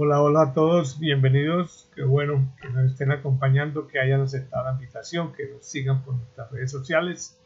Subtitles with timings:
[0.00, 1.90] Hola, hola a todos, bienvenidos.
[1.92, 6.14] Qué bueno que nos estén acompañando, que hayan aceptado la invitación, que nos sigan por
[6.14, 7.36] nuestras redes sociales.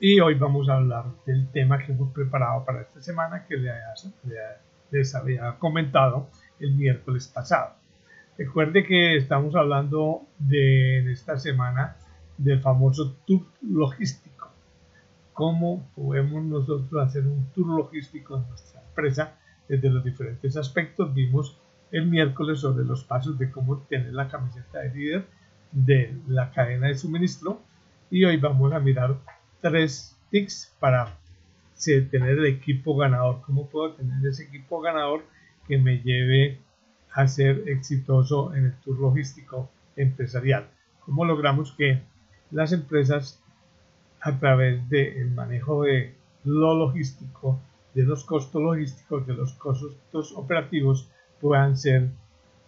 [0.00, 3.58] Y hoy vamos a hablar del tema que hemos preparado para esta semana que
[4.90, 7.74] les había comentado el miércoles pasado.
[8.38, 11.98] Recuerde que estamos hablando de esta semana
[12.38, 14.50] del famoso tour logístico.
[15.34, 19.34] Cómo podemos nosotros hacer un tour logístico en nuestra empresa
[19.68, 21.12] desde los diferentes aspectos.
[21.12, 21.60] Vimos
[21.96, 25.26] el miércoles sobre los pasos de cómo tener la camiseta de líder
[25.72, 27.62] de la cadena de suministro
[28.10, 29.16] y hoy vamos a mirar
[29.60, 31.16] tres tips para
[31.84, 33.40] tener el equipo ganador.
[33.42, 35.24] ¿Cómo puedo tener ese equipo ganador
[35.66, 36.60] que me lleve
[37.12, 40.68] a ser exitoso en el tour logístico empresarial?
[41.00, 42.02] ¿Cómo logramos que
[42.50, 43.42] las empresas
[44.20, 47.60] a través del manejo de lo logístico
[47.94, 51.08] de los costos logísticos, de los costos operativos,
[51.40, 52.08] puedan ser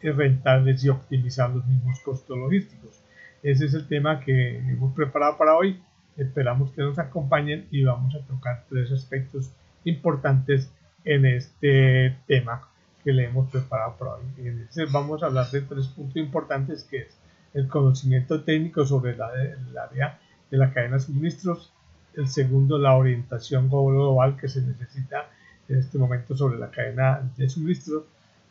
[0.03, 3.03] rentables y optimizar los mismos costos logísticos.
[3.43, 5.81] Ese es el tema que hemos preparado para hoy.
[6.17, 9.53] Esperamos que nos acompañen y vamos a tocar tres aspectos
[9.85, 10.71] importantes
[11.05, 12.69] en este tema
[13.05, 14.25] que le hemos preparado para hoy.
[14.39, 17.17] En ese vamos a hablar de tres puntos importantes que es
[17.55, 20.19] el conocimiento técnico sobre el área
[20.51, 21.73] de la cadena de suministros,
[22.15, 25.31] el segundo, la orientación global que se necesita
[25.69, 28.07] en este momento sobre la cadena de suministro.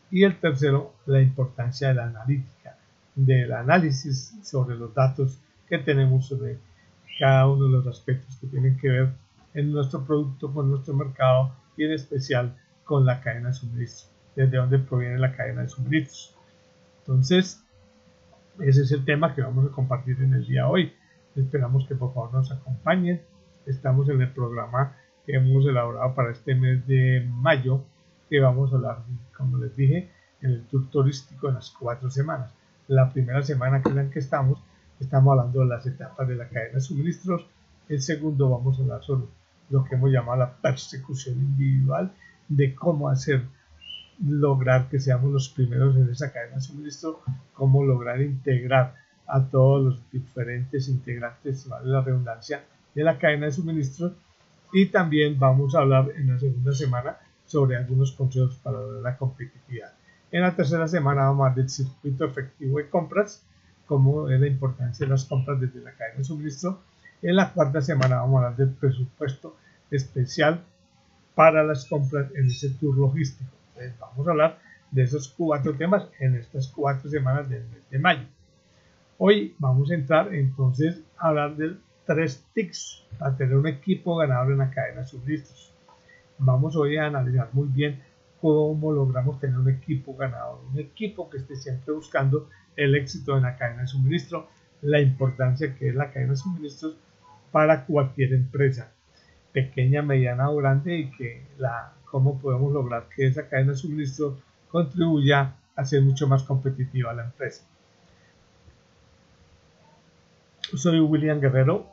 [0.09, 2.77] Y el tercero, la importancia de la analítica,
[3.15, 6.59] del análisis sobre los datos que tenemos sobre
[7.19, 9.09] cada uno de los aspectos que tienen que ver
[9.53, 14.57] en nuestro producto, con nuestro mercado y en especial con la cadena de suministro, desde
[14.57, 16.35] dónde proviene la cadena de suministros.
[16.99, 17.63] Entonces,
[18.59, 20.93] ese es el tema que vamos a compartir en el día de hoy.
[21.35, 23.21] Esperamos que por favor nos acompañen
[23.67, 27.83] estamos en el programa que hemos elaborado para este mes de mayo,
[28.29, 28.99] que vamos a hablar,
[29.35, 30.09] como les dije,
[30.41, 32.51] en el tour turístico en las cuatro semanas.
[32.87, 34.59] La primera semana que es la que estamos,
[34.99, 37.45] estamos hablando de las etapas de la cadena de suministros.
[37.89, 39.25] El segundo vamos a hablar sobre
[39.69, 42.11] lo que hemos llamado la persecución individual,
[42.47, 43.43] de cómo hacer
[44.25, 47.21] lograr que seamos los primeros en esa cadena de suministro,
[47.53, 48.95] cómo lograr integrar
[49.27, 52.63] a todos los diferentes integrantes, vale la redundancia,
[52.95, 54.13] de la cadena de suministro
[54.73, 57.17] y también vamos a hablar en la segunda semana
[57.47, 59.93] sobre algunos consejos para la competitividad.
[60.31, 63.43] En la tercera semana vamos a hablar del circuito efectivo de compras,
[63.85, 66.81] como es la importancia de las compras desde la cadena de suministro.
[67.21, 69.55] En la cuarta semana vamos a hablar del presupuesto
[69.89, 70.63] especial
[71.33, 73.49] para las compras en ese tour logístico.
[73.69, 74.59] Entonces vamos a hablar
[74.91, 78.27] de esos cuatro temas en estas cuatro semanas del mes de mayo.
[79.17, 84.53] Hoy vamos a entrar entonces a hablar del tres tics para tener un equipo ganador
[84.53, 85.73] en la cadena de suministros.
[86.39, 87.99] Vamos hoy a analizar muy bien
[88.39, 93.43] cómo logramos tener un equipo ganador, un equipo que esté siempre buscando el éxito en
[93.43, 94.47] la cadena de suministro,
[94.81, 96.95] la importancia que es la cadena de suministros
[97.51, 98.91] para cualquier empresa,
[99.51, 104.37] pequeña, mediana o grande, y que la, cómo podemos lograr que esa cadena de suministro
[104.69, 107.65] contribuya a ser mucho más competitiva la empresa.
[110.75, 111.87] Soy William Guerrero,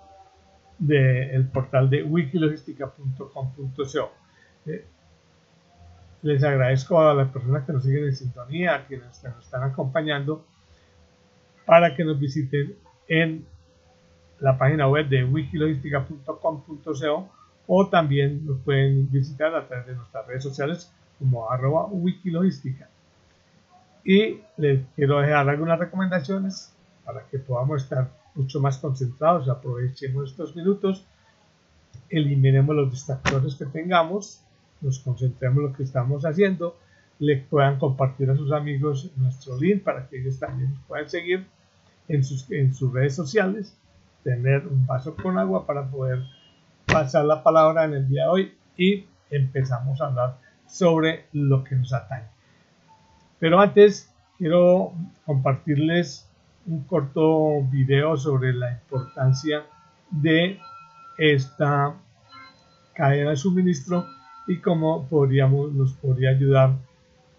[0.79, 4.24] del portal de wikilogistica.com.co.
[6.23, 10.45] Les agradezco a las personas que nos siguen en sintonía, a quienes nos están acompañando,
[11.67, 12.75] para que nos visiten
[13.09, 13.47] en
[14.41, 17.29] la página web de wikilogistica.com.co
[17.67, 22.91] o también nos pueden visitar a través de nuestras redes sociales como arroba wikilogistica.
[24.05, 26.75] Y les quiero dejar algunas recomendaciones
[27.05, 31.07] para que podamos estar mucho más concentrados, aprovechemos estos minutos,
[32.11, 34.43] eliminemos los distractores que tengamos,
[34.85, 36.77] nos concentremos en lo que estamos haciendo,
[37.19, 41.47] le puedan compartir a sus amigos nuestro link para que ellos también puedan seguir
[42.09, 43.77] en sus, en sus redes sociales,
[44.23, 46.23] tener un vaso con agua para poder
[46.87, 51.77] pasar la palabra en el día de hoy y empezamos a hablar sobre lo que
[51.77, 52.27] nos atañe.
[53.39, 54.93] Pero antes quiero
[55.25, 56.29] compartirles
[56.67, 59.65] un corto video sobre la importancia
[60.11, 60.59] de
[61.19, 61.95] esta
[62.95, 64.07] cadena de suministro
[64.47, 66.75] y cómo podríamos, nos podría ayudar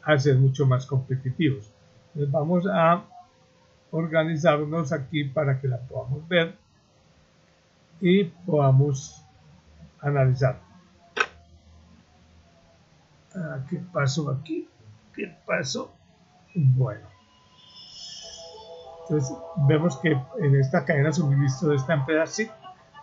[0.03, 1.71] a ser mucho más competitivos.
[2.07, 3.03] Entonces vamos a
[3.91, 6.55] organizarnos aquí para que la podamos ver
[8.01, 9.23] y podamos
[10.01, 10.59] analizar.
[13.35, 14.67] Ah, ¿Qué pasó aquí?
[15.13, 15.93] ¿Qué pasó?
[16.53, 17.07] Bueno.
[19.01, 19.37] Entonces
[19.67, 22.49] vemos que en esta cadena de suministro de esta empresa sí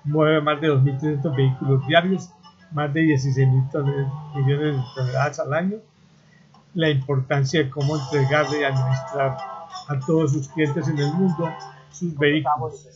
[0.04, 2.30] mueve más de 2.300 vehículos diarios,
[2.72, 3.64] más de 16 mil
[4.34, 5.76] millones de toneladas al año
[6.74, 9.36] la importancia de cómo entregarle y administrar
[9.88, 11.50] a todos sus clientes en el mundo
[11.90, 12.88] sus vehículos.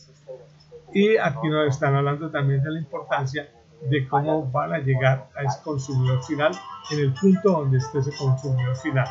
[0.93, 3.49] Y aquí nos están hablando también de la importancia
[3.82, 6.52] de cómo van a llegar a ese consumidor final
[6.90, 9.06] en el punto donde esté ese consumidor final.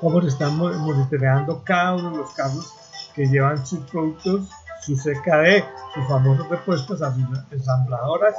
[0.00, 2.74] Cómo se están monitoreando cada uno de los carros
[3.14, 4.50] que llevan sus productos,
[4.80, 8.34] su CKD, sus a sus ensambladoras,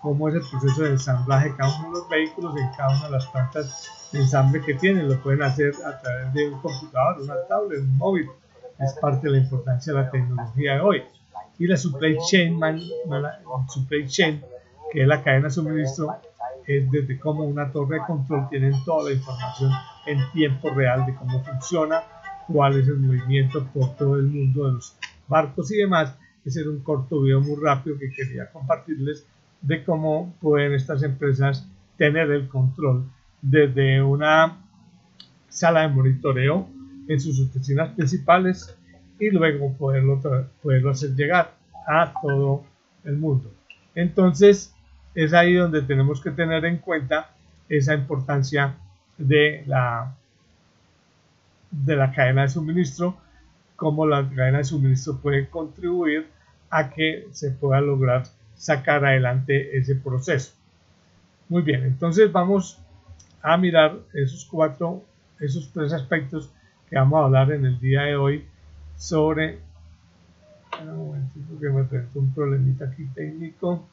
[0.00, 3.06] cómo es el proceso de ensamblaje de cada uno de los vehículos en cada una
[3.06, 5.08] de las plantas de ensamble que tienen.
[5.08, 8.28] Lo pueden hacer a través de un computador, una tablet, un móvil.
[8.78, 11.02] Es parte de la importancia de la tecnología de hoy
[11.58, 12.58] y la supply chain,
[13.68, 14.42] supply chain
[14.90, 16.16] que es la cadena de suministro,
[16.66, 19.70] es desde cómo una torre de control tienen toda la información
[20.06, 22.02] en tiempo real de cómo funciona,
[22.46, 24.96] cuál es el movimiento por todo el mundo de los
[25.32, 26.14] barcos y demás.
[26.44, 29.26] Ese era un corto video muy rápido que quería compartirles
[29.62, 33.04] de cómo pueden estas empresas tener el control
[33.40, 34.58] desde una
[35.48, 36.68] sala de monitoreo
[37.08, 38.76] en sus oficinas principales
[39.18, 40.20] y luego poderlo,
[40.62, 41.54] poderlo hacer llegar
[41.86, 42.64] a todo
[43.04, 43.50] el mundo.
[43.94, 44.74] Entonces,
[45.14, 47.30] es ahí donde tenemos que tener en cuenta
[47.68, 48.74] esa importancia
[49.18, 50.14] de la,
[51.70, 53.16] de la cadena de suministro,
[53.82, 56.28] cómo la cadena de suministro puede contribuir
[56.70, 58.22] a que se pueda lograr
[58.54, 60.52] sacar adelante ese proceso.
[61.48, 62.78] Muy bien, entonces vamos
[63.42, 65.02] a mirar esos cuatro,
[65.40, 66.48] esos tres aspectos
[66.88, 68.46] que vamos a hablar en el día de hoy
[68.96, 69.58] sobre
[70.80, 73.84] un momentito que me presentó un problemita aquí técnico.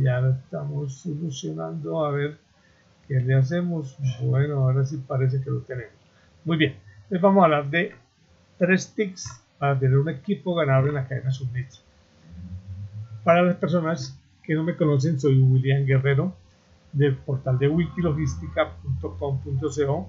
[0.00, 2.38] Ya lo estamos solucionando a ver
[3.08, 3.96] qué le hacemos.
[4.22, 5.90] Bueno ahora sí parece que lo tenemos.
[6.44, 6.76] Muy bien
[7.10, 8.05] les vamos a hablar de
[8.58, 11.82] tres tips para tener un equipo ganador en la cadena suministro
[13.24, 16.34] para las personas que no me conocen soy William Guerrero
[16.92, 20.08] del portal de wikilogistica.com.co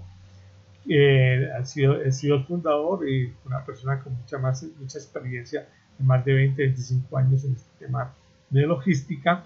[0.90, 5.68] eh, he sido el fundador y una persona con mucha, más, mucha experiencia
[5.98, 8.14] de más de 20, 25 años en este tema
[8.50, 9.44] de logística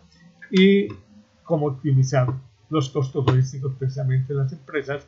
[0.52, 0.90] y
[1.44, 2.28] cómo optimizar
[2.70, 5.08] los costos logísticos precisamente en las empresas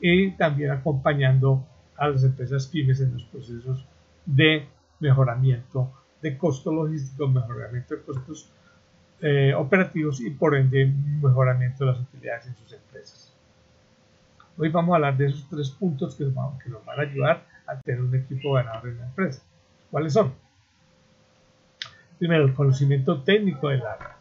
[0.00, 1.66] y también acompañando
[2.02, 3.86] a las empresas pymes en los procesos
[4.26, 4.66] de
[4.98, 5.88] mejoramiento
[6.20, 8.50] de costos logísticos, mejoramiento de costos
[9.20, 13.32] eh, operativos y por ende mejoramiento de las utilidades en sus empresas.
[14.58, 17.02] Hoy vamos a hablar de esos tres puntos que nos, van, que nos van a
[17.02, 19.44] ayudar a tener un equipo ganador en la empresa.
[19.88, 20.32] ¿Cuáles son?
[22.18, 24.16] Primero, el conocimiento técnico del área.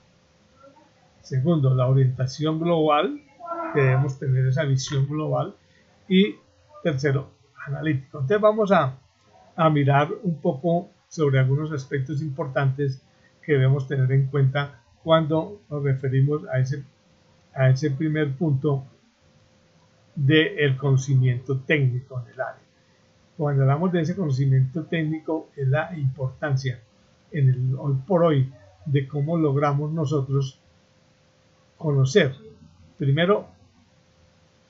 [1.24, 3.24] Segundo, la orientación global,
[3.74, 5.56] que debemos tener esa visión global.
[6.07, 6.36] Y
[6.84, 8.19] tercero, analítico.
[8.19, 8.98] Entonces vamos a,
[9.56, 13.02] a mirar un poco sobre algunos aspectos importantes
[13.44, 16.84] que debemos tener en cuenta cuando nos referimos a ese,
[17.54, 18.86] a ese primer punto
[20.16, 22.62] del conocimiento técnico en el área.
[23.38, 26.80] Cuando hablamos de ese conocimiento técnico es la importancia
[27.31, 28.52] en el hoy por hoy
[28.86, 30.60] de cómo logramos nosotros
[31.78, 32.36] conocer,
[32.98, 33.48] primero,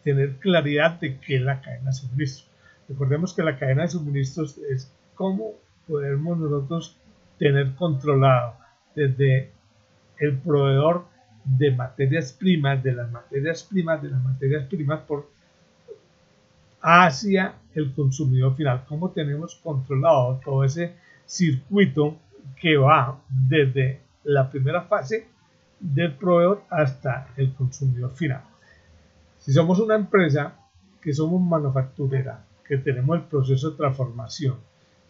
[0.03, 2.50] tener claridad de qué es la cadena de suministro.
[2.91, 5.53] Recordemos que la cadena de suministros es cómo
[5.87, 6.97] podemos nosotros
[7.39, 8.55] tener controlado
[8.93, 9.49] desde
[10.19, 11.05] el proveedor
[11.45, 15.29] de materias primas, de las materias primas, de las materias primas por
[16.81, 18.83] hacia el consumidor final.
[18.89, 20.93] Cómo tenemos controlado todo ese
[21.25, 22.17] circuito
[22.59, 25.29] que va desde la primera fase
[25.79, 28.41] del proveedor hasta el consumidor final.
[29.39, 30.55] Si somos una empresa
[31.01, 34.55] que somos manufacturera, que tenemos el proceso de transformación,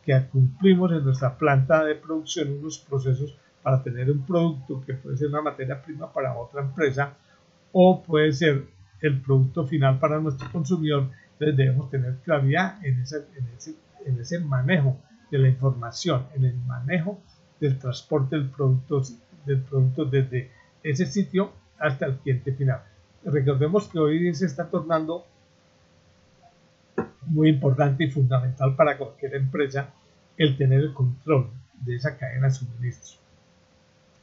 [0.03, 5.15] que cumplimos en nuestra planta de producción unos procesos para tener un producto que puede
[5.15, 7.15] ser una materia prima para otra empresa
[7.71, 8.65] o puede ser
[8.99, 13.75] el producto final para nuestro consumidor, entonces debemos tener claridad en ese, en ese,
[14.07, 14.97] en ese manejo
[15.29, 17.21] de la información, en el manejo
[17.59, 19.03] del transporte del producto,
[19.45, 20.49] del producto desde
[20.81, 22.81] ese sitio hasta el cliente final.
[23.23, 25.27] Recordemos que hoy se está tornando
[27.31, 29.89] muy importante y fundamental para cualquier empresa
[30.38, 33.19] el tener el control de esa cadena de suministro.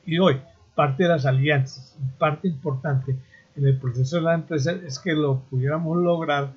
[0.05, 0.41] Y hoy,
[0.75, 3.17] parte de las alianzas, parte importante
[3.57, 6.53] en el proceso de la empresa es que lo pudiéramos lograr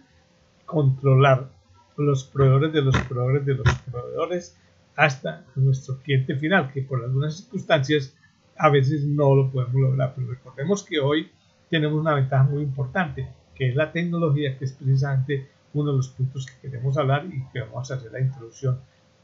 [0.65, 1.49] controlar
[1.97, 4.57] los proveedores de los proveedores de los proveedores
[4.95, 8.13] hasta nuestro cliente final, que por algunas circunstancias
[8.57, 10.13] a veces no lo podemos lograr.
[10.15, 11.31] Pero recordemos que hoy
[11.69, 16.09] tenemos una ventaja muy importante, que es la tecnología, que es precisamente uno de los
[16.09, 18.79] puntos que queremos hablar y que vamos a hacer la introducción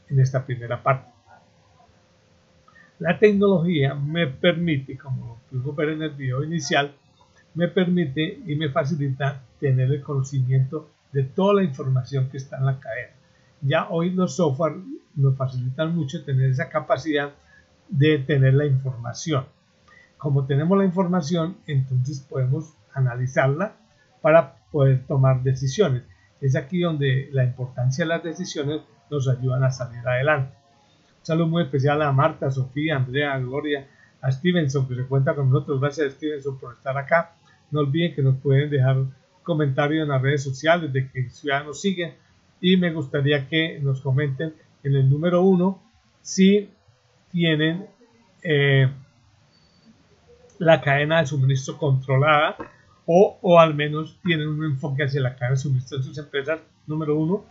[0.08, 1.10] en esta primera parte.
[2.98, 6.94] La tecnología me permite, como pudimos ver en el video inicial,
[7.54, 12.66] me permite y me facilita tener el conocimiento de toda la información que está en
[12.66, 13.12] la cadena.
[13.60, 14.76] Ya hoy los software
[15.14, 17.32] nos facilitan mucho tener esa capacidad
[17.88, 19.46] de tener la información.
[20.16, 23.76] Como tenemos la información, entonces podemos analizarla
[24.20, 26.02] para poder tomar decisiones.
[26.40, 28.80] Es aquí donde la importancia de las decisiones
[29.10, 30.54] nos ayudan a salir adelante.
[31.20, 33.86] Un saludo muy especial a Marta, Sofía, Andrea, Gloria,
[34.20, 35.80] a Stevenson, que se cuenta con nosotros.
[35.80, 37.36] Gracias Stevenson por estar acá.
[37.70, 39.04] No olviden que nos pueden dejar
[39.42, 42.14] comentarios en las redes sociales de que Ciudadanos siguen
[42.60, 45.82] y me gustaría que nos comenten en el número uno
[46.20, 46.70] si
[47.30, 47.86] tienen
[48.42, 48.90] eh,
[50.58, 52.56] la cadena de suministro controlada
[53.10, 56.60] o, o, al menos tienen un enfoque hacia la cadena de suministro en sus empresas,
[56.86, 57.42] número uno,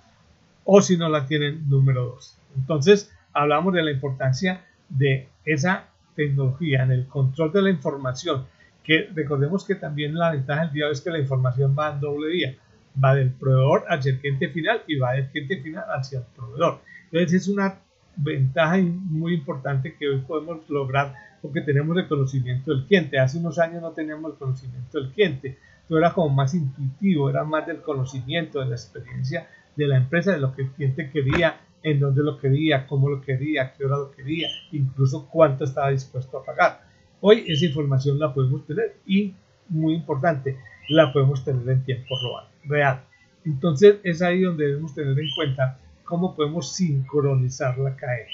[0.63, 2.37] o si no la tienen, número dos.
[2.55, 5.85] Entonces, hablamos de la importancia de esa
[6.15, 8.45] tecnología en el control de la información,
[8.83, 12.27] que recordemos que también la ventaja del día es que la información va en doble
[12.29, 12.55] vía,
[13.03, 16.81] va del proveedor hacia el cliente final y va del cliente final hacia el proveedor.
[17.05, 17.79] Entonces es una
[18.17, 23.19] ventaja muy importante que hoy podemos lograr porque tenemos el conocimiento del cliente.
[23.19, 25.57] Hace unos años no teníamos el conocimiento del cliente.
[25.87, 29.47] Todo era como más intuitivo, era más del conocimiento, de la experiencia
[29.77, 33.21] de la empresa, de lo que el cliente quería, en dónde lo quería, cómo lo
[33.21, 36.81] quería, qué hora lo quería, incluso cuánto estaba dispuesto a pagar.
[37.21, 39.35] Hoy esa información la podemos tener y,
[39.69, 40.57] muy importante,
[40.89, 42.15] la podemos tener en tiempo
[42.63, 43.03] real.
[43.45, 48.31] Entonces es ahí donde debemos tener en cuenta cómo podemos sincronizar la cadena.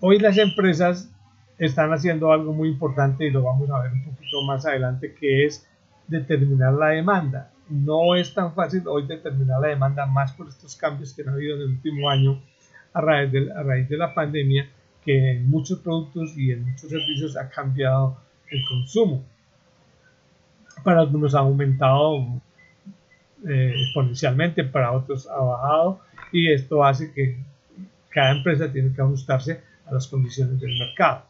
[0.00, 1.10] Hoy las empresas
[1.58, 5.44] están haciendo algo muy importante y lo vamos a ver un poquito más adelante, que
[5.44, 5.68] es
[6.08, 7.52] determinar la demanda.
[7.68, 11.56] No es tan fácil hoy determinar la demanda más por estos cambios que han habido
[11.56, 12.42] en el último año
[12.92, 14.68] a raíz de, a raíz de la pandemia,
[15.04, 18.16] que en muchos productos y en muchos servicios ha cambiado
[18.50, 19.22] el consumo.
[20.82, 22.40] Para algunos ha aumentado
[23.46, 26.00] eh, exponencialmente, para otros ha bajado
[26.34, 27.38] y esto hace que
[28.10, 31.24] cada empresa tiene que ajustarse a las condiciones del mercado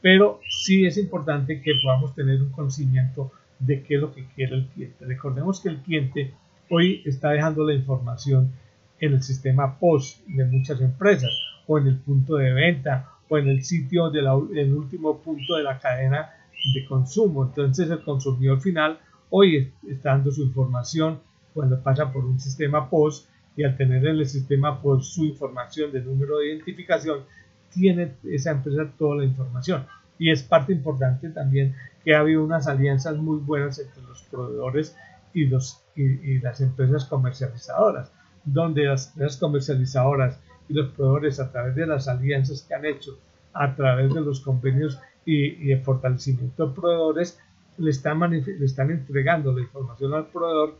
[0.00, 4.56] pero sí es importante que podamos tener un conocimiento de qué es lo que quiere
[4.56, 5.04] el cliente.
[5.04, 6.32] Recordemos que el cliente
[6.70, 8.50] hoy está dejando la información
[8.98, 11.30] en el sistema POS de muchas empresas
[11.66, 15.78] o en el punto de venta o en el sitio del último punto de la
[15.78, 16.30] cadena
[16.74, 17.44] de consumo.
[17.44, 21.20] Entonces el consumidor final hoy está dando su información
[21.52, 25.92] cuando pasa por un sistema POS y al tener en el sistema POS su información
[25.92, 27.24] de número de identificación,
[27.70, 29.86] tiene esa empresa toda la información.
[30.18, 34.96] Y es parte importante también que ha habido unas alianzas muy buenas entre los proveedores
[35.32, 38.12] y, los, y, las empresas comercializadoras,
[38.44, 43.18] donde las empresas comercializadoras y los proveedores a través de las alianzas que han hecho,
[43.52, 47.38] a través de los convenios y, y el fortalecimiento de proveedores,
[47.78, 50.78] le están, le están entregando la información al proveedor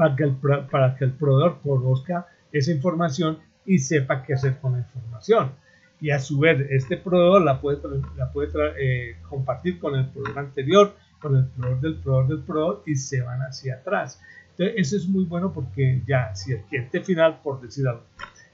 [0.00, 0.36] para que, el,
[0.70, 5.52] para que el proveedor conozca esa información y sepa qué hacer con la información.
[6.00, 7.82] Y a su vez, este proveedor la puede,
[8.16, 12.82] la puede eh, compartir con el proveedor anterior, con el proveedor del proveedor del proveedor
[12.86, 14.22] y se van hacia atrás.
[14.52, 18.04] Entonces, eso es muy bueno porque ya, si el cliente final, por decir algo,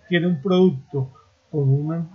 [0.08, 1.12] quiere un producto
[1.48, 2.10] con una,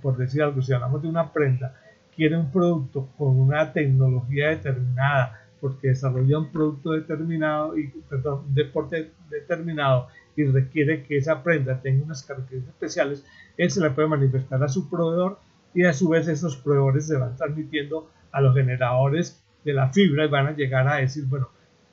[0.00, 1.74] por decir algo, si hablamos de una prenda,
[2.14, 8.54] quiere un producto con una tecnología determinada, porque desarrolla un producto determinado y, perdón, un
[8.54, 13.24] deporte determinado y requiere que esa prenda tenga unas características especiales,
[13.56, 15.38] él se la puede manifestar a su proveedor
[15.74, 20.24] y a su vez esos proveedores se van transmitiendo a los generadores de la fibra
[20.24, 21.48] y van a llegar a decir, bueno,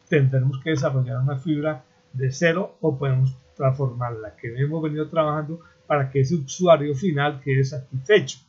[0.10, 6.10] tendremos que desarrollar una fibra de cero o podemos transformarla, que hemos venido trabajando para
[6.10, 8.40] que ese usuario final quede satisfecho.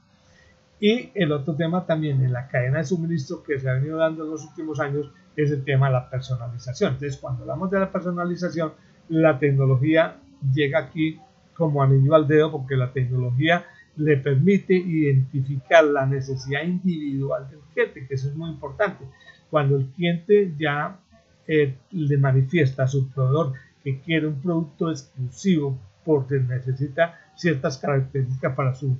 [0.80, 4.24] Y el otro tema también en la cadena de suministro que se ha venido dando
[4.24, 6.94] en los últimos años es el tema de la personalización.
[6.94, 8.72] Entonces, cuando hablamos de la personalización,
[9.08, 10.16] la tecnología
[10.52, 11.20] llega aquí
[11.54, 13.64] como anillo al dedo porque la tecnología
[13.96, 19.04] le permite identificar la necesidad individual del cliente, que eso es muy importante.
[19.50, 20.98] Cuando el cliente ya
[21.46, 23.52] eh, le manifiesta a su proveedor
[23.82, 28.96] que quiere un producto exclusivo porque necesita ciertas características para su,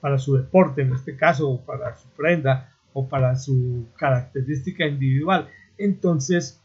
[0.00, 5.48] para su deporte, en este caso, o para su prenda, o para su característica individual,
[5.76, 6.62] entonces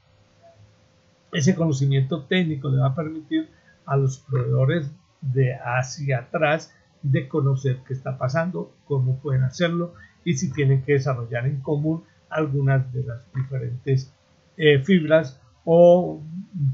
[1.34, 3.50] ese conocimiento técnico le va a permitir
[3.86, 10.36] a los proveedores de hacia atrás de conocer qué está pasando, cómo pueden hacerlo y
[10.36, 14.14] si tienen que desarrollar en común algunas de las diferentes
[14.58, 16.22] eh, fibras o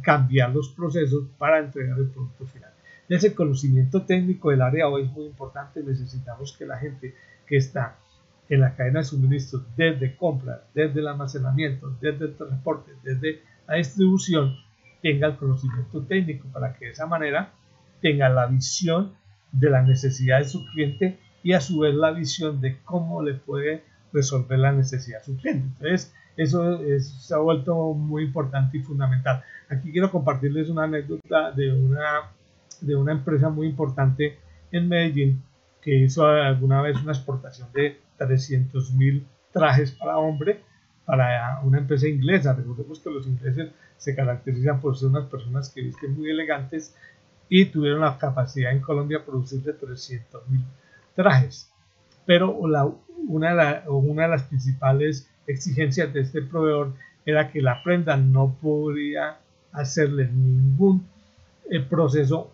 [0.01, 2.76] cambiar los procesos para entregar el producto final.
[3.09, 5.81] Ese conocimiento técnico del área hoy es muy importante.
[5.81, 7.97] Necesitamos que la gente que está
[8.49, 13.75] en la cadena de suministro, desde compras, desde el almacenamiento, desde el transporte, desde la
[13.75, 14.55] distribución,
[15.01, 17.53] tenga el conocimiento técnico para que de esa manera
[18.01, 19.13] tenga la visión
[19.51, 23.35] de la necesidad de su cliente y a su vez la visión de cómo le
[23.35, 23.83] puede
[24.13, 25.67] resolver la necesidad de su cliente.
[25.67, 29.43] Entonces, eso se ha vuelto muy importante y fundamental.
[29.69, 32.31] Aquí quiero compartirles una anécdota de una,
[32.81, 34.37] de una empresa muy importante
[34.71, 35.43] en Medellín
[35.81, 40.61] que hizo alguna vez una exportación de 300 mil trajes para hombre
[41.05, 42.53] para una empresa inglesa.
[42.53, 46.93] Recordemos que los ingleses se caracterizan por ser unas personas que visten muy elegantes
[47.49, 50.61] y tuvieron la capacidad en Colombia de producir de 300 mil
[51.15, 51.71] trajes.
[52.25, 56.93] Pero una, de una de las principales exigencias de este proveedor
[57.25, 59.37] era que la prenda no podía
[59.71, 61.07] hacerle ningún
[61.69, 62.53] eh, proceso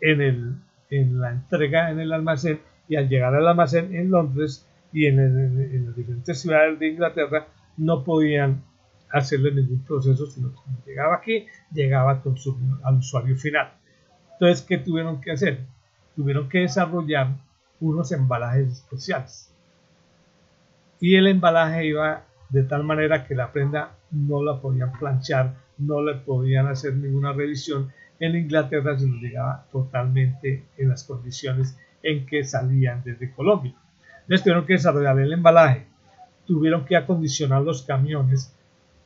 [0.00, 0.54] en, el,
[0.90, 5.18] en la entrega en el almacén y al llegar al almacén en Londres y en,
[5.18, 8.62] en las diferentes ciudades de Inglaterra no podían
[9.10, 12.22] hacerle ningún proceso, sino que llegaba aquí, llegaba
[12.82, 13.72] al usuario final.
[14.32, 15.60] Entonces, ¿qué tuvieron que hacer?
[16.14, 17.36] Tuvieron que desarrollar
[17.80, 19.52] unos embalajes especiales.
[21.00, 26.02] Y el embalaje iba de tal manera que la prenda no la podían planchar, no
[26.02, 27.92] le podían hacer ninguna revisión.
[28.18, 33.74] En Inglaterra se nos llegaba totalmente en las condiciones en que salían desde Colombia.
[34.22, 35.86] Entonces tuvieron que desarrollar el embalaje,
[36.46, 38.54] tuvieron que acondicionar los camiones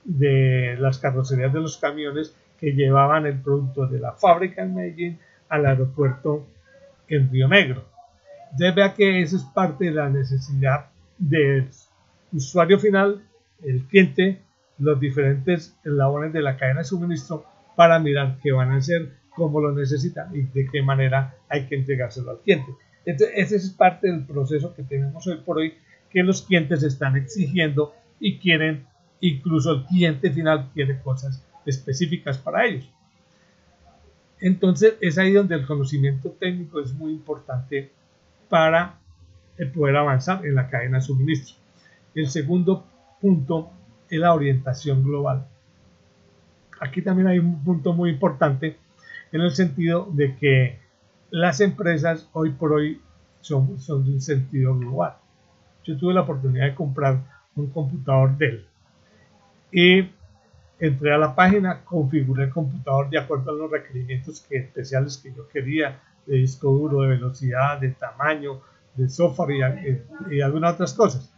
[0.04, 5.18] de las carrocerías de los camiones que llevaban el producto de la fábrica en Medellín
[5.48, 6.46] al aeropuerto
[7.08, 7.84] en Río Negro.
[8.52, 10.86] Entonces vea que eso es parte de la necesidad
[11.18, 11.68] del
[12.32, 13.22] usuario final,
[13.62, 14.40] el cliente,
[14.80, 17.44] los diferentes eslabones de la cadena de suministro
[17.76, 21.76] para mirar qué van a hacer, cómo lo necesitan y de qué manera hay que
[21.76, 22.72] entregárselo al cliente.
[23.04, 25.74] Entonces, ese es parte del proceso que tenemos hoy por hoy,
[26.10, 28.86] que los clientes están exigiendo y quieren
[29.20, 32.90] incluso el cliente final quiere cosas específicas para ellos.
[34.40, 37.90] Entonces es ahí donde el conocimiento técnico es muy importante
[38.48, 38.98] para
[39.74, 41.56] poder avanzar en la cadena de suministro.
[42.14, 42.86] El segundo
[43.20, 43.70] punto
[44.10, 45.46] es la orientación global.
[46.80, 48.76] Aquí también hay un punto muy importante
[49.32, 50.78] en el sentido de que
[51.30, 53.00] las empresas hoy por hoy
[53.40, 55.14] son, son de un sentido global.
[55.84, 57.22] Yo tuve la oportunidad de comprar
[57.54, 58.66] un computador Dell
[59.72, 60.10] y
[60.78, 65.32] entré a la página, configuré el computador de acuerdo a los requerimientos que, especiales que
[65.32, 68.60] yo quería, de disco duro, de velocidad, de tamaño,
[68.94, 71.32] de software y, y algunas otras cosas.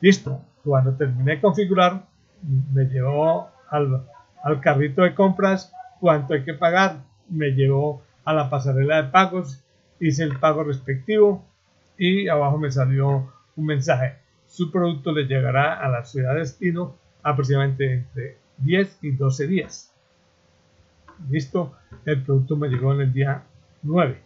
[0.00, 2.02] Listo, cuando terminé de configurar,
[2.72, 4.04] me llevó al,
[4.60, 9.62] carrito de compras cuánto hay que pagar, me llevó a la pasarela de pagos,
[10.00, 11.44] hice el pago respectivo
[11.96, 14.16] y abajo me salió un mensaje.
[14.46, 19.92] Su producto le llegará a la ciudad de destino aproximadamente entre 10 y 12 días.
[21.30, 23.44] Listo, el producto me llegó en el día
[23.82, 24.20] 9.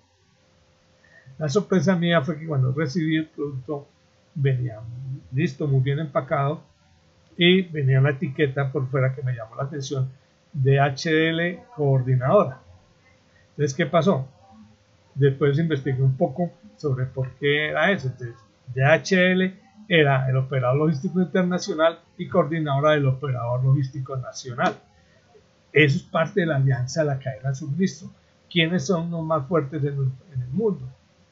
[1.38, 3.88] La sorpresa mía fue que cuando recibí el producto
[4.34, 4.80] venía
[5.32, 6.62] listo, muy bien empacado
[7.36, 10.10] y venía una etiqueta por fuera que me llamó la atención
[10.52, 12.60] de coordinadora.
[13.50, 14.28] Entonces, ¿qué pasó?
[15.14, 18.08] Después investigué un poco sobre por qué era eso.
[18.08, 18.36] Entonces,
[18.74, 19.54] DHL
[19.88, 24.74] era el operador logístico internacional y coordinadora del operador logístico nacional.
[25.72, 28.10] Eso es parte de la alianza de la cadena de suministro.
[28.50, 30.88] ¿Quiénes son los más fuertes en el, mundo?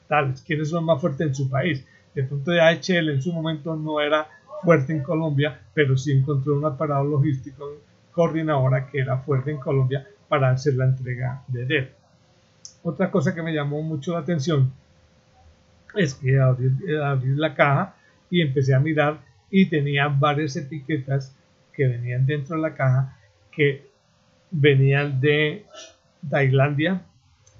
[0.07, 1.85] Tales, ¿quiénes son más fuertes en su país?
[2.13, 4.27] De AHL en su momento no era
[4.63, 7.65] fuerte en Colombia, pero sí encontró un operador logístico
[8.11, 11.89] coordinadora que era fuerte en Colombia para hacer la entrega de DEL.
[12.83, 14.71] Otra cosa que me llamó mucho la atención
[15.95, 17.95] es que abrir, abrir la caja
[18.29, 19.19] y empecé a mirar
[19.49, 21.35] y tenía varias etiquetas
[21.73, 23.17] que venían dentro de la caja
[23.51, 23.89] que
[24.51, 25.65] venían de
[26.29, 27.01] Tailandia,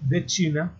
[0.02, 0.72] de China,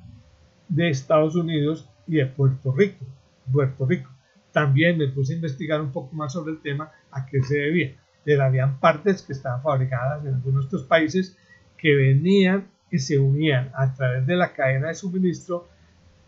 [0.68, 3.06] de Estados Unidos y de Puerto Rico.
[3.52, 4.10] Puerto Rico.
[4.52, 7.96] También me puse a investigar un poco más sobre el tema, a qué se debía.
[8.26, 11.38] De habían partes que estaban fabricadas en algunos de estos países
[11.78, 15.68] que venían y se unían a través de la cadena de suministro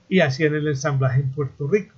[0.08, 1.96] y hacían el ensamblaje en Puerto Rico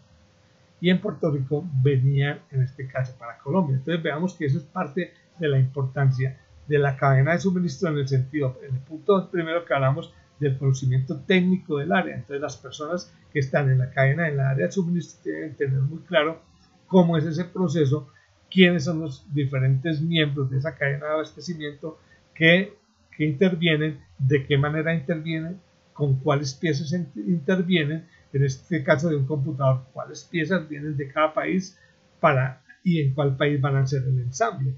[0.83, 3.77] y en Puerto Rico venían en este caso para Colombia.
[3.77, 7.99] Entonces veamos que eso es parte de la importancia de la cadena de suministro en
[7.99, 12.15] el sentido, en el punto primero que hablamos del conocimiento técnico del área.
[12.15, 15.79] Entonces las personas que están en la cadena, en la área de suministro, deben tener
[15.79, 16.41] muy claro
[16.87, 18.09] cómo es ese proceso,
[18.51, 21.99] quiénes son los diferentes miembros de esa cadena de abastecimiento
[22.33, 22.73] que,
[23.15, 25.59] que intervienen, de qué manera intervienen,
[25.93, 31.33] con cuáles piezas intervienen en este caso de un computador, cuáles piezas vienen de cada
[31.33, 31.79] país
[32.19, 34.73] para y en cuál país van a ser el ensamble.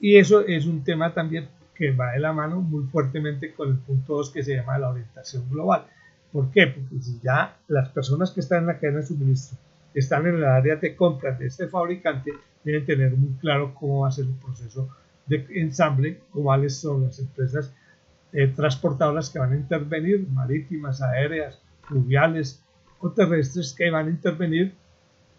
[0.00, 3.78] Y eso es un tema también que va de la mano muy fuertemente con el
[3.78, 5.86] punto 2 que se llama la orientación global.
[6.32, 6.66] ¿Por qué?
[6.68, 9.58] Porque si ya las personas que están en la cadena de suministro
[9.94, 12.32] están en el área de compras de este fabricante,
[12.64, 14.88] deben tener muy claro cómo va a ser el proceso
[15.26, 17.72] de ensamble, cuáles son las empresas
[18.32, 22.62] eh, transportadoras que van a intervenir, marítimas, aéreas, fluviales
[22.98, 24.74] o terrestres que van a intervenir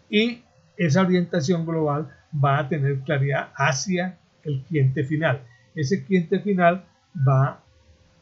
[0.08, 0.42] y
[0.76, 5.42] esa orientación global va a tener claridad hacia el cliente final.
[5.76, 6.84] Ese cliente final
[7.16, 7.60] va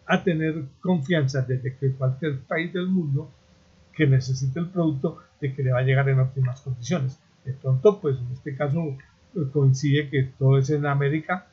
[0.06, 3.30] a tener confianza desde que cualquier país del mundo
[3.94, 7.18] que necesite el producto de que le va a llegar en óptimas condiciones.
[7.44, 8.96] De pronto, pues en este caso
[9.52, 11.46] coincide que todo es en América,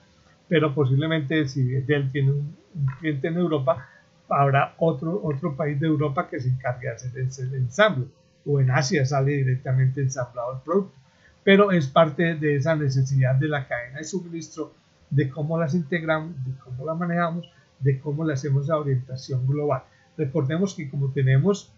[0.48, 2.56] pero posiblemente si Dell tiene un,
[3.00, 3.88] cliente en Europa,
[4.30, 8.08] habrá otro, otro país de Europa que se encargue de hacer el ensamble,
[8.46, 10.98] o en Asia sale directamente ensamblado el producto,
[11.44, 14.74] pero es parte de esa necesidad de la cadena de suministro,
[15.12, 17.46] de cómo las integramos, de cómo la manejamos,
[17.80, 19.84] de cómo le hacemos la orientación global.
[20.18, 21.72] Recordemos que como tenemos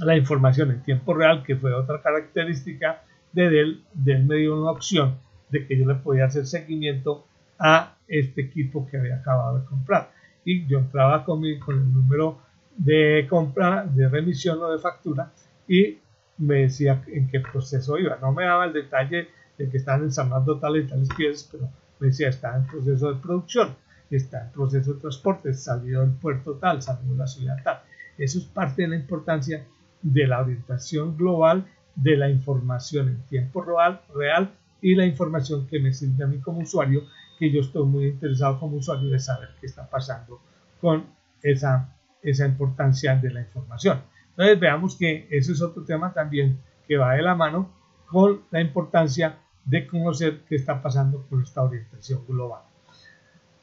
[0.00, 4.70] la información en tiempo real, que fue otra característica de Dell, Dell me dio una
[4.70, 5.18] opción
[5.50, 7.26] de que yo le podía hacer seguimiento
[7.58, 10.10] a este equipo que había acabado de comprar.
[10.44, 12.38] Y yo entraba con, con el número
[12.76, 15.30] de compra, de remisión o de factura
[15.68, 15.98] y
[16.38, 18.18] me decía en qué proceso iba.
[18.20, 22.08] No me daba el detalle de que estaban ensamblando tales y tales piezas, pero me
[22.08, 23.76] decía está en proceso de producción,
[24.10, 27.80] está en proceso de transporte, salió del puerto tal, salió de la ciudad tal.
[28.18, 29.64] Eso es parte de la importancia
[30.02, 35.78] de la orientación global de la información en tiempo real, real y la información que
[35.78, 37.04] me sirve a mí como usuario,
[37.38, 40.40] que yo estoy muy interesado como usuario de saber qué está pasando
[40.80, 41.06] con
[41.42, 44.02] esa, esa importancia de la información.
[44.30, 47.70] Entonces veamos que ese es otro tema también que va de la mano
[48.06, 52.62] con la importancia de conocer qué está pasando con esta orientación global.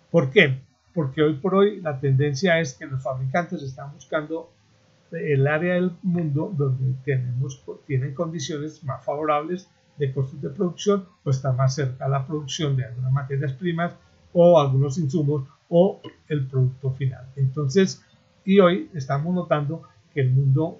[0.09, 0.61] ¿Por qué?
[0.93, 4.51] Porque hoy por hoy la tendencia es que los fabricantes están buscando
[5.11, 11.29] el área del mundo donde tenemos, tienen condiciones más favorables de costos de producción o
[11.29, 13.93] está más cerca a la producción de algunas materias primas
[14.33, 17.25] o algunos insumos o el producto final.
[17.35, 18.03] Entonces,
[18.45, 19.83] y hoy estamos notando
[20.13, 20.79] que el mundo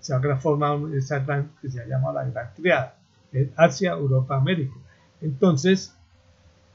[0.00, 2.95] se ha formado esa gran que se ha llamado la gran triada,
[3.56, 4.74] Asia, Europa, América.
[5.20, 5.96] Entonces,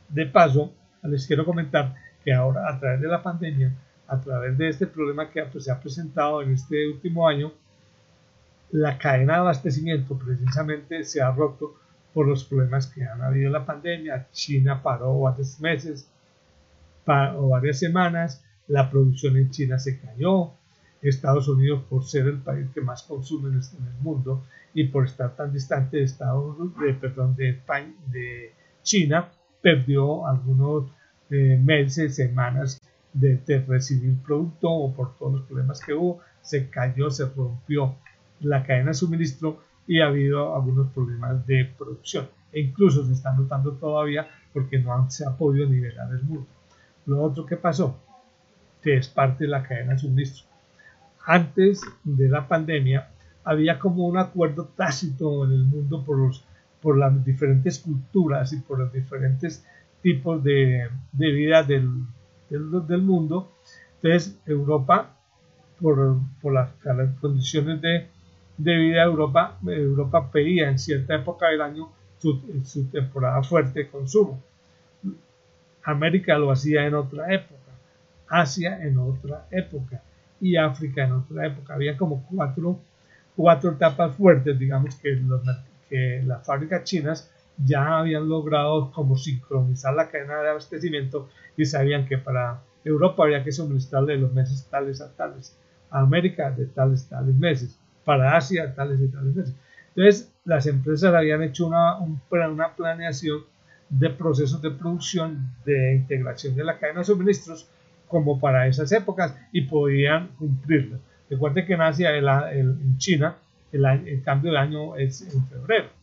[0.09, 3.73] de paso, les quiero comentar que ahora a través de la pandemia
[4.11, 7.53] a través de este problema que pues, se ha presentado en este último año,
[8.71, 11.75] la cadena de abastecimiento precisamente se ha roto
[12.13, 14.27] por los problemas que han habido en la pandemia.
[14.33, 16.09] China paró varios meses
[17.05, 20.51] o varias semanas, la producción en China se cayó,
[21.09, 25.35] Estados Unidos por ser el país que más consume en, el mundo y por estar
[25.35, 27.59] tan distante de Estados de, perdón, de,
[28.11, 29.29] de China,
[29.61, 30.91] perdió algunos
[31.29, 32.81] eh, meses, semanas
[33.13, 37.95] de, recibir producto o por todos los problemas que hubo, se cayó, se rompió
[38.39, 42.29] la cadena de suministro y ha habido algunos problemas de producción.
[42.51, 46.47] E incluso se está notando todavía porque no se ha podido nivelar el mundo.
[47.05, 47.97] Lo otro que pasó,
[48.81, 50.50] que es parte de la cadena de suministro.
[51.25, 53.10] Antes de la pandemia
[53.43, 56.43] había como un acuerdo tácito en el mundo por, los,
[56.81, 59.65] por las diferentes culturas y por los diferentes
[60.01, 61.89] tipos de, de vida del,
[62.49, 63.51] del, mundo.
[64.01, 65.15] Entonces, Europa,
[65.79, 66.69] por, por las,
[67.19, 68.07] condiciones de,
[68.57, 73.89] de, vida, Europa, Europa pedía en cierta época del año su, su temporada fuerte de
[73.89, 74.41] consumo.
[75.84, 77.71] América lo hacía en otra época,
[78.27, 80.01] Asia en otra época
[80.41, 81.75] y África en otra época.
[81.75, 82.80] Había como cuatro,
[83.36, 85.41] cuatro etapas fuertes, digamos que, los,
[85.89, 87.32] que las fábricas chinas
[87.63, 93.43] ya habían logrado como sincronizar la cadena de abastecimiento y sabían que para Europa había
[93.43, 95.58] que suministrarle los meses tales a tales,
[95.91, 99.56] a América de tales tales meses, para Asia tales y tales meses.
[99.95, 103.41] Entonces, las empresas habían hecho una, una planeación
[103.89, 107.69] de procesos de producción, de integración de la cadena de suministros,
[108.12, 111.00] como para esas épocas y podían cumplirlo.
[111.30, 113.38] Recuerden que en Asia, el, en China,
[113.71, 116.02] el, el cambio de año es en febrero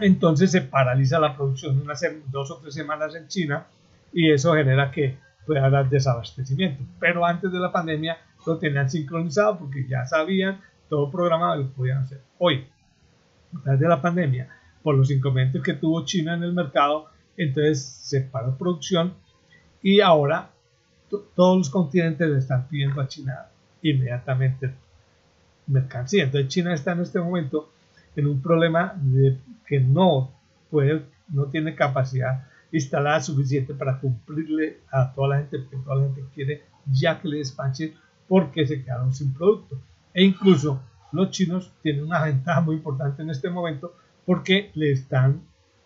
[0.00, 3.66] entonces se paraliza la producción unas dos o tres semanas en China
[4.12, 6.82] y eso genera que pueda haber desabastecimiento.
[6.98, 11.70] Pero antes de la pandemia lo tenían sincronizado porque ya sabían todo programado y lo
[11.70, 12.20] podían hacer.
[12.38, 12.66] Hoy,
[13.54, 14.48] antes de la pandemia,
[14.82, 19.14] por los inconvenientes que tuvo China en el mercado, entonces se paró producción
[19.86, 20.50] y ahora
[21.08, 23.46] todos los continentes le están pidiendo a China
[23.82, 24.74] inmediatamente
[25.68, 26.24] mercancía.
[26.24, 27.70] Entonces China está en este momento
[28.16, 30.32] en un problema de que no
[30.72, 36.06] puede, no tiene capacidad instalada suficiente para cumplirle a toda la gente, porque toda la
[36.06, 37.94] gente quiere ya que le despache
[38.26, 39.80] porque se quedaron sin producto.
[40.12, 43.94] E incluso los chinos tienen una ventaja muy importante en este momento
[44.24, 45.42] porque le están,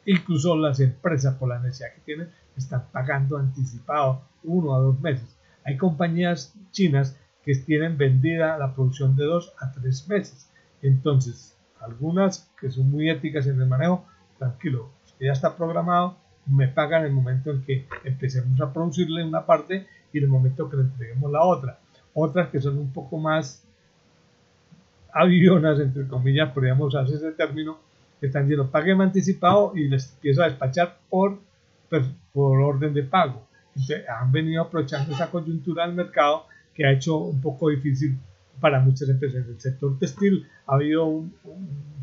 [0.07, 5.37] incluso las empresas por la necesidad que tienen, están pagando anticipado uno a dos meses.
[5.65, 10.51] Hay compañías chinas que tienen vendida la producción de dos a tres meses.
[10.83, 14.05] Entonces, algunas que son muy éticas en el manejo,
[14.39, 19.87] tranquilo, ya está programado, me pagan el momento en que empecemos a producirle una parte
[20.13, 21.79] y el momento que le entreguemos la otra.
[22.15, 23.63] Otras que son un poco más
[25.13, 27.79] avionas, entre comillas, podríamos hacer ese término,
[28.21, 31.39] están diciendo, pagueme anticipado y les empiezo a despachar por,
[32.33, 33.49] por orden de pago.
[33.69, 38.19] Entonces, han venido aprovechando esa coyuntura del mercado que ha hecho un poco difícil
[38.61, 39.45] para muchas empresas.
[39.45, 41.35] En el sector textil ha habido un,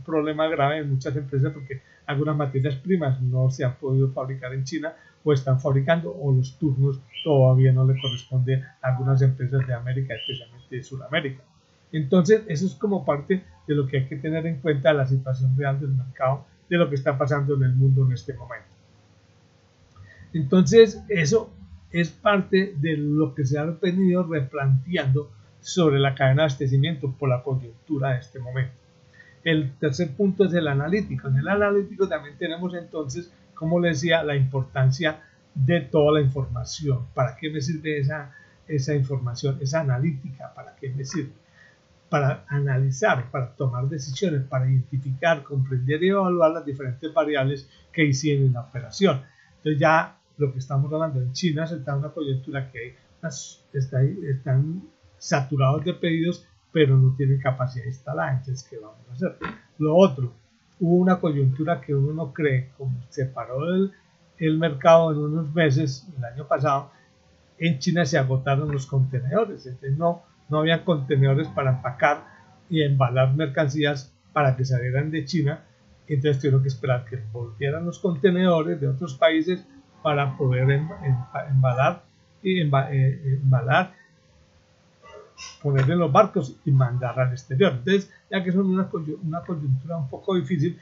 [0.05, 4.63] problema grave en muchas empresas porque algunas materias primas no se han podido fabricar en
[4.63, 9.73] China o están fabricando o los turnos todavía no le corresponden a algunas empresas de
[9.73, 11.43] América, especialmente de Sudamérica.
[11.91, 15.57] Entonces, eso es como parte de lo que hay que tener en cuenta la situación
[15.57, 18.76] real del mercado, de lo que está pasando en el mundo en este momento.
[20.33, 21.53] Entonces, eso
[21.91, 27.29] es parte de lo que se ha venido replanteando sobre la cadena de abastecimiento por
[27.29, 28.73] la coyuntura de este momento.
[29.43, 31.27] El tercer punto es el analítico.
[31.27, 35.21] En el analítico también tenemos entonces, como les decía, la importancia
[35.55, 37.07] de toda la información.
[37.13, 38.31] ¿Para qué me sirve esa,
[38.67, 40.53] esa información, esa analítica?
[40.53, 41.31] ¿Para qué me sirve?
[42.09, 48.47] para analizar, para tomar decisiones, para identificar, comprender y evaluar las diferentes variables que inciden
[48.47, 49.23] en la operación.
[49.57, 52.95] Entonces ya lo que estamos hablando en China se está en una coyuntura que
[53.73, 54.83] está, están
[55.17, 58.33] saturados de pedidos, pero no tienen capacidad instalada.
[58.33, 59.35] Entonces, ¿qué vamos a hacer?
[59.79, 60.33] Lo otro,
[60.79, 63.91] hubo una coyuntura que uno no cree, como se paró el,
[64.37, 66.91] el mercado en unos meses, el año pasado,
[67.57, 69.65] en China se agotaron los contenedores.
[69.65, 72.25] Entonces, no no había contenedores para empacar
[72.69, 75.63] y embalar mercancías para que salieran de China.
[76.07, 79.65] Entonces tuvieron que esperar que volvieran los contenedores de otros países
[80.07, 81.17] para poder em, em,
[81.51, 82.07] embalar
[82.43, 83.93] eh, embalar,
[85.61, 87.73] poner en los barcos y mandar al exterior.
[87.73, 88.89] Entonces, ya que son una,
[89.23, 90.79] una coyuntura un poco difícil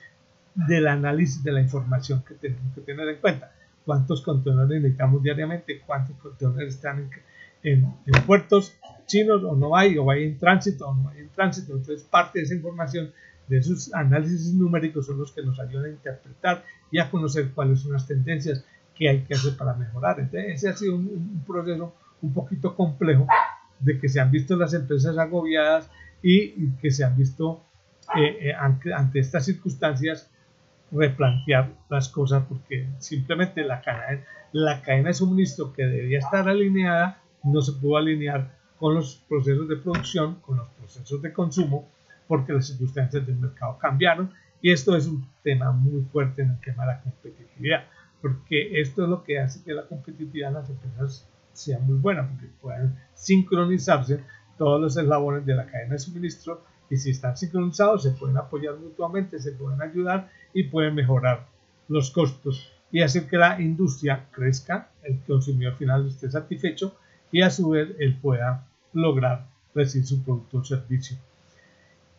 [0.54, 3.52] del análisis de la información que tenemos que tener en cuenta.
[3.84, 5.82] ¿Cuántos contenedores necesitamos diariamente?
[5.88, 7.10] ¿Cuántos contenedores están
[7.64, 8.76] en, en puertos?
[9.08, 11.74] chinos o no hay, o hay en tránsito o no hay en tránsito.
[11.74, 13.12] Entonces parte de esa información,
[13.48, 17.80] de esos análisis numéricos son los que nos ayudan a interpretar y a conocer cuáles
[17.80, 18.64] son las tendencias
[18.96, 20.20] que hay que hacer para mejorar.
[20.20, 23.28] Entonces ese ha sido un, proceso un poquito complejo
[23.80, 25.90] de que se han visto las empresas agobiadas
[26.22, 27.64] y, que se han visto
[28.16, 30.30] eh, eh, ante, ante, estas circunstancias
[30.92, 37.22] replantear las cosas porque simplemente la cadena, la cadena de suministro que debía estar alineada
[37.44, 41.90] no se pudo alinear con los procesos de producción, con los procesos de consumo,
[42.28, 44.32] porque las circunstancias del mercado cambiaron
[44.62, 47.86] y esto es un tema muy fuerte en el tema de la competitividad,
[48.26, 52.28] porque esto es lo que hace que la competitividad en las empresas sea muy buena,
[52.28, 54.24] porque puedan sincronizarse
[54.58, 58.78] todos los eslabones de la cadena de suministro y si están sincronizados se pueden apoyar
[58.78, 61.46] mutuamente, se pueden ayudar y pueden mejorar
[61.88, 66.96] los costos y hacer que la industria crezca, el consumidor final esté satisfecho
[67.32, 71.16] y a su vez él pueda lograr recibir su producto o servicio.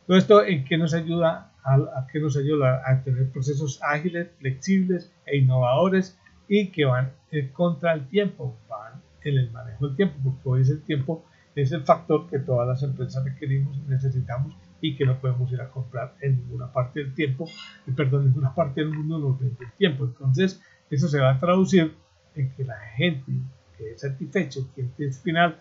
[0.06, 5.12] Todo esto en qué nos ayuda a, que nos ayuda a tener procesos ágiles, flexibles
[5.26, 7.12] e innovadores y que van
[7.52, 11.24] contra el tiempo, van en el manejo del tiempo, porque hoy es el tiempo,
[11.54, 15.70] es el factor que todas las empresas requerimos necesitamos y que no podemos ir a
[15.70, 17.48] comprar en ninguna parte del tiempo,
[17.86, 20.04] eh, perdón, en ninguna parte del mundo nos vende el tiempo.
[20.04, 21.92] Entonces, eso se va a traducir
[22.36, 23.32] en que la gente
[23.76, 25.58] que es satisfecho, cliente final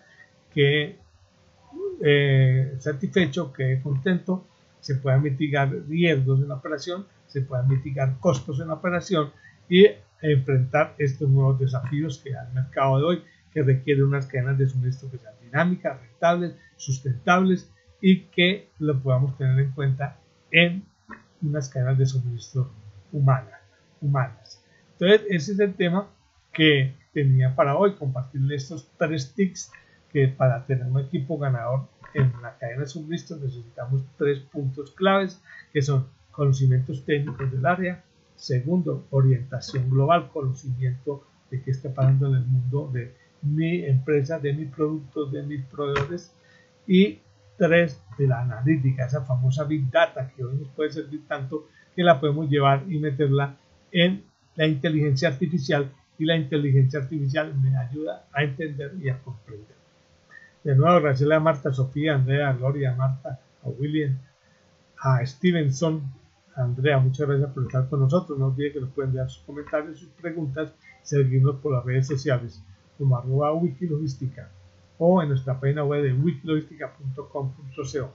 [0.53, 0.97] que
[2.03, 4.45] eh, satisfecho, que contento,
[4.85, 9.31] se puedan mitigar riesgos en la operación, se puedan mitigar costos en la operación
[9.67, 9.87] y
[10.21, 15.09] enfrentar estos nuevos desafíos que el mercado de hoy, que requiere unas cadenas de suministro
[15.09, 20.19] que sean dinámicas, rentables, sustentables y que lo podamos tener en cuenta
[20.51, 20.85] en
[21.41, 22.71] unas cadenas de suministro
[23.11, 23.59] humanas.
[24.01, 24.63] humanas.
[24.91, 26.11] Entonces, ese es el tema
[26.53, 29.71] que tenía para hoy, compartirle estos tres tips
[30.13, 35.41] que para tener un equipo ganador en la cadena de suministro necesitamos tres puntos claves
[35.71, 38.03] que son conocimientos técnicos del área,
[38.35, 44.53] segundo, orientación global, conocimiento de qué está pasando en el mundo de mi empresa, de
[44.53, 46.33] mis productos, de mis proveedores
[46.87, 47.19] Y
[47.57, 52.03] tres, de la analítica, esa famosa Big Data que hoy nos puede servir tanto que
[52.03, 53.57] la podemos llevar y meterla
[53.91, 54.23] en
[54.55, 59.84] la inteligencia artificial y la inteligencia artificial me ayuda a entender y a comprender.
[60.65, 64.17] De nuevo, agradecerle a Marta, Sofía, Andrea, Gloria, Marta, a William,
[64.99, 66.01] a Stevenson,
[66.55, 68.39] a Andrea, muchas gracias por estar con nosotros.
[68.39, 70.73] No olviden que nos pueden enviar sus comentarios, sus preguntas,
[71.03, 72.63] seguirnos por las redes sociales
[72.97, 74.49] como arroba wikilogística
[74.97, 78.13] o en nuestra página web de wikilogística.com.co.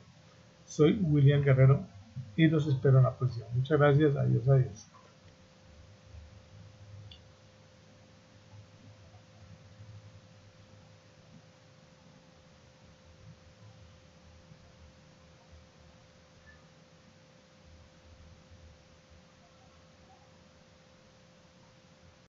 [0.64, 1.86] Soy William Guerrero
[2.34, 3.46] y los espero en la próxima.
[3.54, 4.16] Muchas gracias.
[4.16, 4.89] Adiós, adiós.